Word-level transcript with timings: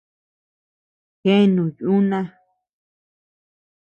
Jeanu 1.21 1.63
yuna. 1.79 2.19